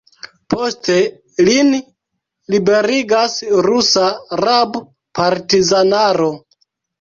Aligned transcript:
Poste 0.51 0.93
lin 1.49 1.67
liberigas 2.55 3.37
rusa 3.67 4.07
rab-partizanaro. 4.43 6.33